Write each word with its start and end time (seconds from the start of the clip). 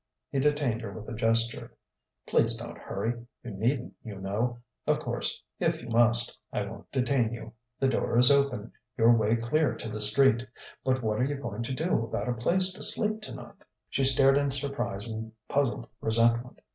He 0.31 0.39
detained 0.39 0.81
her 0.81 0.91
with 0.91 1.07
a 1.09 1.13
gesture. 1.13 1.77
"Please 2.25 2.55
don't 2.55 2.79
hurry: 2.79 3.27
you 3.43 3.51
needn't, 3.51 3.93
you 4.03 4.15
know. 4.15 4.63
Of 4.87 4.97
course, 4.99 5.43
if 5.59 5.79
you 5.83 5.89
must, 5.89 6.41
I 6.51 6.63
won't 6.65 6.91
detain 6.91 7.31
you: 7.31 7.53
the 7.79 7.87
door 7.87 8.17
is 8.17 8.31
open, 8.31 8.71
your 8.97 9.15
way 9.15 9.35
clear 9.35 9.75
to 9.75 9.89
the 9.89 10.01
street. 10.01 10.47
But 10.83 11.03
what 11.03 11.19
are 11.19 11.23
you 11.25 11.35
going 11.35 11.61
to 11.61 11.73
do 11.75 12.03
about 12.03 12.27
a 12.29 12.33
place 12.33 12.73
to 12.73 12.81
sleep 12.81 13.21
tonight?" 13.21 13.63
She 13.91 14.03
stared 14.03 14.39
in 14.39 14.49
surprise 14.49 15.07
and 15.07 15.33
puzzled 15.47 15.87
resentment. 15.99 16.61